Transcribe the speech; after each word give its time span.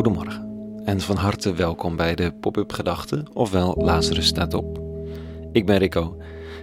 Goedemorgen 0.00 0.82
en 0.84 1.00
van 1.00 1.16
harte 1.16 1.54
welkom 1.54 1.96
bij 1.96 2.14
de 2.14 2.32
Pop-up 2.32 2.72
Gedachten, 2.72 3.26
ofwel 3.32 3.74
Lazarus 3.78 4.26
staat 4.26 4.54
op. 4.54 4.80
Ik 5.52 5.66
ben 5.66 5.78
Rico 5.78 6.16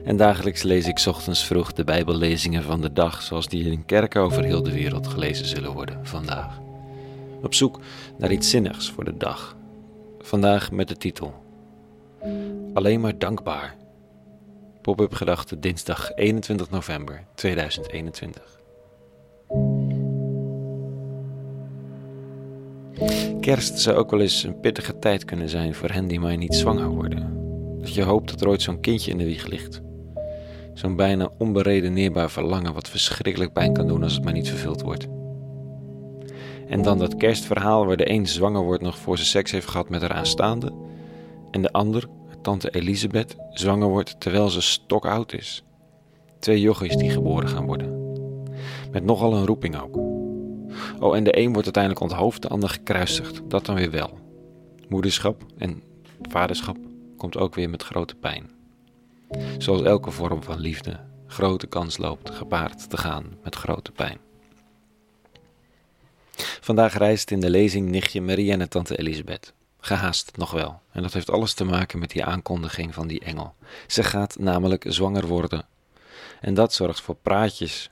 en 0.03 0.17
dagelijks 0.17 0.63
lees 0.63 0.87
ik 0.87 1.03
ochtends 1.07 1.45
vroeg 1.45 1.73
de 1.73 1.83
Bijbellezingen 1.83 2.63
van 2.63 2.81
de 2.81 2.93
dag, 2.93 3.21
zoals 3.21 3.47
die 3.47 3.71
in 3.71 3.85
kerken 3.85 4.21
over 4.21 4.43
heel 4.43 4.63
de 4.63 4.71
wereld 4.71 5.07
gelezen 5.07 5.45
zullen 5.45 5.73
worden 5.73 6.07
vandaag. 6.07 6.59
Op 7.41 7.53
zoek 7.53 7.79
naar 8.17 8.31
iets 8.31 8.49
zinnigs 8.49 8.91
voor 8.91 9.03
de 9.03 9.17
dag. 9.17 9.55
Vandaag 10.19 10.71
met 10.71 10.87
de 10.87 10.97
titel 10.97 11.33
Alleen 12.73 13.01
maar 13.01 13.17
dankbaar. 13.17 13.75
Pop-up 14.81 15.13
Gedachten 15.13 15.61
dinsdag 15.61 16.11
21 16.15 16.69
november 16.69 17.23
2021. 17.35 18.59
Kerst 23.47 23.79
zou 23.79 23.97
ook 23.97 24.11
wel 24.11 24.21
eens 24.21 24.43
een 24.43 24.59
pittige 24.59 24.99
tijd 24.99 25.25
kunnen 25.25 25.49
zijn 25.49 25.73
voor 25.73 25.89
hen 25.89 26.07
die 26.07 26.19
maar 26.19 26.37
niet 26.37 26.55
zwanger 26.55 26.87
worden. 26.87 27.37
Dat 27.79 27.93
je 27.93 28.03
hoopt 28.03 28.29
dat 28.29 28.41
er 28.41 28.47
ooit 28.47 28.61
zo'n 28.61 28.79
kindje 28.79 29.11
in 29.11 29.17
de 29.17 29.25
wieg 29.25 29.47
ligt. 29.47 29.81
Zo'n 30.73 30.95
bijna 30.95 31.29
onberedeneerbaar 31.37 32.29
verlangen 32.29 32.73
wat 32.73 32.89
verschrikkelijk 32.89 33.53
pijn 33.53 33.73
kan 33.73 33.87
doen 33.87 34.03
als 34.03 34.13
het 34.13 34.23
maar 34.23 34.33
niet 34.33 34.49
vervuld 34.49 34.81
wordt. 34.81 35.07
En 36.67 36.81
dan 36.81 36.97
dat 36.97 37.15
kerstverhaal 37.15 37.85
waar 37.85 37.97
de 37.97 38.09
een 38.09 38.27
zwanger 38.27 38.63
wordt 38.63 38.83
nog 38.83 38.97
voor 38.97 39.17
ze 39.17 39.25
seks 39.25 39.51
heeft 39.51 39.67
gehad 39.67 39.89
met 39.89 40.01
haar 40.01 40.13
aanstaande. 40.13 40.73
En 41.51 41.61
de 41.61 41.71
ander, 41.71 42.07
tante 42.41 42.69
Elisabeth, 42.69 43.35
zwanger 43.51 43.89
wordt 43.89 44.19
terwijl 44.19 44.49
ze 44.49 44.61
stokoud 44.61 45.33
is. 45.33 45.63
Twee 46.39 46.61
jochies 46.61 46.95
die 46.95 47.09
geboren 47.09 47.49
gaan 47.49 47.65
worden. 47.65 48.15
Met 48.91 49.03
nogal 49.03 49.33
een 49.33 49.45
roeping 49.45 49.81
ook. 49.81 50.16
Oh, 50.99 51.15
en 51.15 51.23
de 51.23 51.37
een 51.37 51.53
wordt 51.53 51.65
uiteindelijk 51.65 52.03
onthoofd, 52.03 52.41
de 52.41 52.47
ander 52.47 52.69
gekruisigd. 52.69 53.41
Dat 53.49 53.65
dan 53.65 53.75
weer 53.75 53.91
wel. 53.91 54.19
Moederschap 54.87 55.43
en 55.57 55.83
vaderschap 56.21 56.77
komt 57.17 57.37
ook 57.37 57.55
weer 57.55 57.69
met 57.69 57.83
grote 57.83 58.15
pijn. 58.15 58.49
Zoals 59.57 59.81
elke 59.81 60.11
vorm 60.11 60.43
van 60.43 60.59
liefde 60.59 60.99
grote 61.27 61.67
kans 61.67 61.97
loopt 61.97 62.29
gepaard 62.29 62.89
te 62.89 62.97
gaan 62.97 63.37
met 63.43 63.55
grote 63.55 63.91
pijn. 63.91 64.17
Vandaag 66.61 66.97
reist 66.97 67.31
in 67.31 67.39
de 67.39 67.49
lezing 67.49 67.89
nichtje 67.89 68.21
Maria 68.21 68.57
en 68.57 68.69
tante 68.69 68.97
Elisabeth. 68.97 69.53
Gehaast 69.79 70.37
nog 70.37 70.51
wel. 70.51 70.81
En 70.91 71.01
dat 71.01 71.13
heeft 71.13 71.29
alles 71.29 71.53
te 71.53 71.63
maken 71.63 71.99
met 71.99 72.09
die 72.09 72.25
aankondiging 72.25 72.93
van 72.93 73.07
die 73.07 73.19
engel. 73.19 73.53
Ze 73.87 74.03
gaat 74.03 74.39
namelijk 74.39 74.85
zwanger 74.87 75.27
worden. 75.27 75.65
En 76.41 76.53
dat 76.53 76.73
zorgt 76.73 77.01
voor 77.01 77.15
praatjes. 77.15 77.89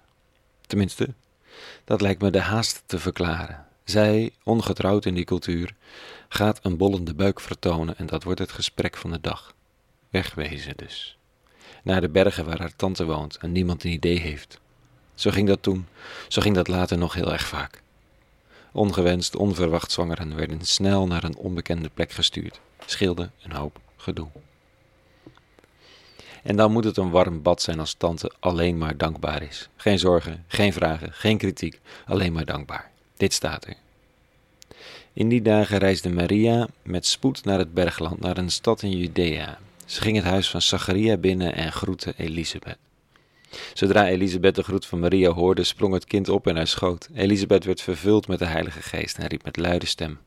Tenminste, 0.68 1.14
dat 1.84 2.02
lijkt 2.02 2.22
me 2.22 2.30
de 2.30 2.40
haast 2.40 2.84
te 2.86 3.00
verklaren. 3.00 3.66
Zij, 3.84 4.32
ongetrouwd 4.44 5.06
in 5.06 5.14
die 5.14 5.26
cultuur, 5.26 5.76
gaat 6.30 6.60
een 6.62 6.78
bollende 6.78 7.14
buik 7.14 7.40
vertonen 7.40 7.98
en 7.98 8.06
dat 8.06 8.24
wordt 8.24 8.40
het 8.40 8.52
gesprek 8.52 8.98
van 8.98 9.12
de 9.12 9.22
dag. 9.22 9.54
Wegwezen 10.10 10.78
dus. 10.78 11.18
Naar 11.84 12.02
de 12.02 12.10
bergen 12.10 12.46
waar 12.46 12.60
haar 12.60 12.76
tante 12.76 13.06
woont 13.06 13.38
en 13.38 13.52
niemand 13.52 13.84
een 13.84 13.92
idee 13.92 14.20
heeft. 14.20 14.60
Zo 15.14 15.32
ging 15.32 15.48
dat 15.48 15.62
toen, 15.62 15.88
zo 16.28 16.42
ging 16.42 16.56
dat 16.56 16.68
later 16.68 16.98
nog 16.98 17.14
heel 17.14 17.32
erg 17.32 17.48
vaak. 17.48 17.82
Ongewenst, 18.72 19.36
onverwacht 19.36 19.92
zwangeren 19.92 20.36
werden 20.36 20.66
snel 20.66 21.08
naar 21.08 21.24
een 21.24 21.38
onbekende 21.38 21.90
plek 21.94 22.12
gestuurd. 22.12 22.60
Scheelde 22.86 23.30
een 23.44 23.52
hoop 23.52 23.80
gedoe. 23.98 24.28
En 26.46 26.56
dan 26.56 26.72
moet 26.72 26.84
het 26.84 26.98
een 26.98 27.10
warm 27.10 27.42
bad 27.42 27.62
zijn 27.62 27.80
als 27.80 27.94
tante 27.94 28.32
alleen 28.40 28.78
maar 28.78 28.98
dankbaar 28.98 29.42
is. 29.44 29.70
Geen 29.76 30.00
zorgen, 30.00 30.44
geen 30.48 30.74
vragen, 30.74 31.14
geen 31.14 31.38
kritiek, 31.38 31.80
alleen 32.06 32.34
maar 32.34 32.46
dankbaar. 32.46 32.92
Dit 33.18 33.34
staat 33.34 33.66
er. 33.66 33.76
In 35.14 35.30
die 35.30 35.42
dagen 35.42 35.78
reisde 35.78 36.10
Maria 36.10 36.68
met 36.84 37.06
spoed 37.06 37.44
naar 37.44 37.60
het 37.60 37.74
bergland, 37.74 38.20
naar 38.20 38.38
een 38.38 38.50
stad 38.50 38.82
in 38.82 38.98
Judea. 38.98 39.58
Ze 39.86 40.02
ging 40.02 40.16
het 40.16 40.26
huis 40.26 40.50
van 40.50 40.62
Zacharia 40.62 41.18
binnen 41.18 41.56
en 41.56 41.72
groette 41.72 42.14
Elisabeth. 42.18 42.78
Zodra 43.74 44.08
Elisabeth 44.08 44.56
de 44.56 44.64
groet 44.64 44.86
van 44.86 45.00
Maria 45.00 45.32
hoorde, 45.32 45.64
sprong 45.64 45.94
het 45.94 46.06
kind 46.06 46.30
op 46.30 46.48
in 46.48 46.56
haar 46.56 46.68
schoot. 46.68 47.10
Elisabeth 47.14 47.64
werd 47.64 47.82
vervuld 47.82 48.28
met 48.28 48.40
de 48.40 48.46
Heilige 48.46 48.82
Geest 48.82 49.18
en 49.18 49.28
riep 49.28 49.44
met 49.44 49.58
luide 49.58 49.86
stem: 49.86 50.20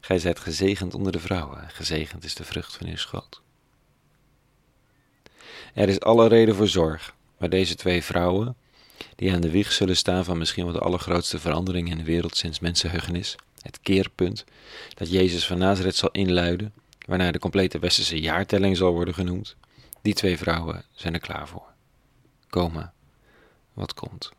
Gij 0.00 0.18
zijt 0.18 0.38
gezegend 0.38 0.94
onder 0.94 1.12
de 1.12 1.20
vrouwen, 1.20 1.68
gezegend 1.68 2.24
is 2.24 2.34
de 2.34 2.44
vrucht 2.44 2.76
van 2.76 2.86
uw 2.86 2.96
schoot. 2.96 3.42
Er 5.78 5.88
is 5.88 6.00
alle 6.00 6.28
reden 6.28 6.54
voor 6.54 6.68
zorg, 6.68 7.14
maar 7.36 7.48
deze 7.48 7.74
twee 7.74 8.02
vrouwen, 8.02 8.56
die 9.16 9.32
aan 9.32 9.40
de 9.40 9.50
wieg 9.50 9.72
zullen 9.72 9.96
staan 9.96 10.24
van 10.24 10.38
misschien 10.38 10.64
wel 10.64 10.72
de 10.72 10.78
allergrootste 10.78 11.38
verandering 11.38 11.90
in 11.90 11.96
de 11.96 12.04
wereld 12.04 12.36
sinds 12.36 12.60
mensenheugenis, 12.60 13.36
het 13.62 13.80
keerpunt 13.80 14.44
dat 14.94 15.10
Jezus 15.10 15.46
van 15.46 15.58
Nazareth 15.58 15.96
zal 15.96 16.10
inluiden, 16.10 16.72
waarna 17.06 17.30
de 17.30 17.38
complete 17.38 17.78
westerse 17.78 18.20
jaartelling 18.20 18.76
zal 18.76 18.92
worden 18.92 19.14
genoemd, 19.14 19.56
die 20.02 20.14
twee 20.14 20.38
vrouwen 20.38 20.84
zijn 20.94 21.14
er 21.14 21.20
klaar 21.20 21.48
voor. 21.48 21.66
Komen 22.48 22.92
wat 23.72 23.94
komt. 23.94 24.32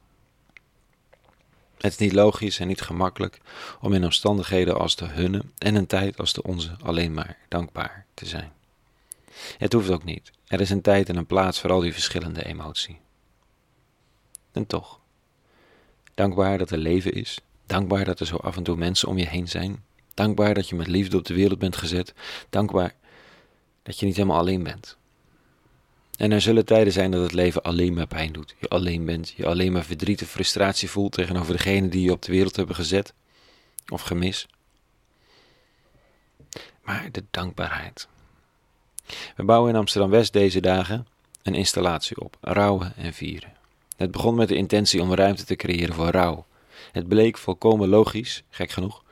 Het 1.77 1.91
is 1.91 1.97
niet 1.97 2.13
logisch 2.13 2.59
en 2.59 2.67
niet 2.67 2.81
gemakkelijk 2.81 3.39
om 3.81 3.93
in 3.93 4.03
omstandigheden 4.03 4.79
als 4.79 4.95
de 4.95 5.05
hunne 5.05 5.43
en 5.57 5.75
een 5.75 5.87
tijd 5.87 6.19
als 6.19 6.33
de 6.33 6.43
onze 6.43 6.75
alleen 6.81 7.13
maar 7.13 7.37
dankbaar 7.47 8.05
te 8.13 8.25
zijn. 8.25 8.57
Het 9.57 9.73
hoeft 9.73 9.89
ook 9.89 10.03
niet. 10.03 10.31
Er 10.47 10.61
is 10.61 10.69
een 10.69 10.81
tijd 10.81 11.09
en 11.09 11.15
een 11.15 11.25
plaats 11.25 11.59
voor 11.59 11.71
al 11.71 11.79
die 11.79 11.93
verschillende 11.93 12.45
emotie. 12.45 12.99
En 14.51 14.65
toch, 14.65 14.99
dankbaar 16.13 16.57
dat 16.57 16.71
er 16.71 16.77
leven 16.77 17.13
is, 17.13 17.39
dankbaar 17.65 18.05
dat 18.05 18.19
er 18.19 18.25
zo 18.25 18.35
af 18.35 18.57
en 18.57 18.63
toe 18.63 18.75
mensen 18.75 19.07
om 19.07 19.17
je 19.17 19.27
heen 19.27 19.47
zijn, 19.47 19.83
dankbaar 20.13 20.53
dat 20.53 20.69
je 20.69 20.75
met 20.75 20.87
liefde 20.87 21.17
op 21.17 21.25
de 21.25 21.33
wereld 21.33 21.59
bent 21.59 21.75
gezet, 21.75 22.13
dankbaar 22.49 22.95
dat 23.83 23.99
je 23.99 24.05
niet 24.05 24.15
helemaal 24.15 24.37
alleen 24.37 24.63
bent. 24.63 24.97
En 26.17 26.31
er 26.31 26.41
zullen 26.41 26.65
tijden 26.65 26.93
zijn 26.93 27.11
dat 27.11 27.21
het 27.21 27.33
leven 27.33 27.61
alleen 27.61 27.93
maar 27.93 28.07
pijn 28.07 28.31
doet. 28.31 28.55
Je 28.57 28.67
alleen 28.67 29.05
bent, 29.05 29.33
je 29.35 29.45
alleen 29.45 29.71
maar 29.71 29.83
verdriet 29.83 30.21
en 30.21 30.27
frustratie 30.27 30.89
voelt 30.89 31.11
tegenover 31.11 31.53
degene 31.53 31.87
die 31.87 32.01
je 32.01 32.11
op 32.11 32.21
de 32.21 32.31
wereld 32.31 32.55
hebben 32.55 32.75
gezet 32.75 33.13
of 33.87 34.01
gemis. 34.01 34.47
Maar 36.83 37.11
de 37.11 37.23
dankbaarheid, 37.31 38.07
we 39.35 39.43
bouwen 39.43 39.69
in 39.69 39.79
Amsterdam-West 39.79 40.33
deze 40.33 40.61
dagen 40.61 41.07
een 41.43 41.55
installatie 41.55 42.21
op, 42.21 42.37
rouwen 42.41 42.93
en 42.95 43.13
vieren. 43.13 43.53
Het 43.97 44.11
begon 44.11 44.35
met 44.35 44.47
de 44.47 44.55
intentie 44.55 45.01
om 45.01 45.13
ruimte 45.13 45.45
te 45.45 45.55
creëren 45.55 45.95
voor 45.95 46.09
rouw. 46.09 46.45
Het 46.91 47.07
bleek 47.07 47.37
volkomen 47.37 47.89
logisch, 47.89 48.43
gek 48.49 48.71
genoeg, 48.71 49.03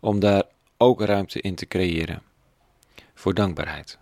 om 0.00 0.20
daar 0.20 0.42
ook 0.76 1.00
ruimte 1.00 1.40
in 1.40 1.54
te 1.54 1.66
creëren 1.66 2.22
voor 3.14 3.34
dankbaarheid. 3.34 3.98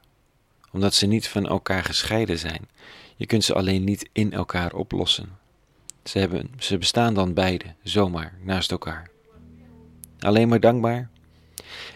Omdat 0.72 0.94
ze 0.94 1.06
niet 1.06 1.28
van 1.28 1.46
elkaar 1.46 1.84
gescheiden 1.84 2.38
zijn. 2.38 2.68
Je 3.16 3.26
kunt 3.26 3.44
ze 3.44 3.54
alleen 3.54 3.84
niet 3.84 4.08
in 4.12 4.32
elkaar 4.32 4.72
oplossen. 4.72 5.38
Ze, 6.04 6.18
hebben, 6.18 6.50
ze 6.58 6.78
bestaan 6.78 7.14
dan 7.14 7.34
beide, 7.34 7.64
zomaar, 7.82 8.38
naast 8.42 8.70
elkaar. 8.70 9.10
Alleen 10.18 10.48
maar 10.48 10.60
dankbaar? 10.60 11.10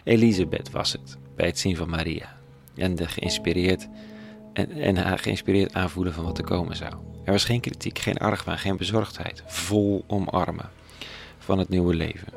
Elisabeth 0.05 0.71
was 0.71 0.93
het, 0.93 1.17
bij 1.37 1.47
het 1.47 1.59
zien 1.59 1.77
van 1.77 1.89
Maria 1.89 2.38
en 2.79 2.95
de 2.95 3.09
geïnspireerd 3.09 3.89
en, 4.53 4.71
en 4.71 4.97
haar 4.97 5.19
geïnspireerd 5.19 5.75
aanvoelen 5.75 6.13
van 6.13 6.25
wat 6.25 6.39
er 6.39 6.45
komen 6.45 6.77
zou. 6.77 6.93
Er 7.25 7.33
was 7.33 7.45
geen 7.45 7.61
kritiek, 7.61 7.99
geen 7.99 8.19
argwaan, 8.19 8.59
geen 8.59 8.77
bezorgdheid. 8.77 9.43
Vol 9.47 10.05
omarmen 10.07 10.71
van 11.39 11.59
het 11.59 11.69
nieuwe 11.69 11.95
leven. 11.95 12.33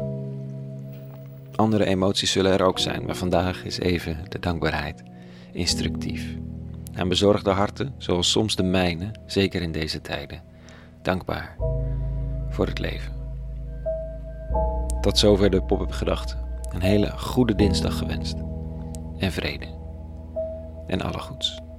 Andere 1.56 1.85
emoties 1.85 2.31
zullen 2.31 2.52
er 2.52 2.63
ook 2.63 2.79
zijn, 2.79 3.06
maar 3.06 3.16
vandaag 3.16 3.63
is 3.63 3.79
even 3.79 4.25
de 4.29 4.40
dankbaarheid 4.40 5.03
instructief. 5.52 6.35
En 6.94 7.08
bezorgde 7.08 7.50
harten, 7.50 7.94
zoals 7.97 8.31
soms 8.31 8.56
de 8.56 8.63
mijne, 8.63 9.12
zeker 9.25 9.62
in 9.62 9.72
deze 9.72 10.02
tijden, 10.02 10.41
dankbaar 11.02 11.56
voor 12.49 12.67
het 12.67 12.79
leven. 12.79 13.14
Tot 15.02 15.17
zover 15.17 15.49
de 15.49 15.61
pop-up 15.61 15.91
gedachten. 15.91 16.40
Een 16.73 16.82
hele 16.82 17.11
goede 17.17 17.55
dinsdag 17.55 17.97
gewenst 17.97 18.35
en 19.20 19.32
vrede 19.32 19.80
en 20.91 21.02
alle 21.02 21.20
goeds. 21.20 21.71